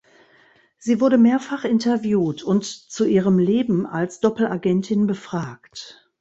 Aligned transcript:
Sie 0.79 0.99
wurde 0.99 1.19
mehrfach 1.19 1.63
interviewt 1.63 2.41
und 2.41 2.65
zu 2.65 3.05
ihrem 3.05 3.37
Leben 3.37 3.85
als 3.85 4.19
Doppelagentin 4.19 5.05
befragt. 5.05 6.09